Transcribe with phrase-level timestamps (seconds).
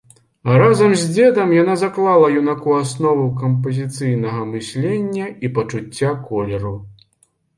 [0.59, 6.73] Разам з дзедам яна заклала юнаку аснову кампазіцыйнага мыслення і пачуцця колеру.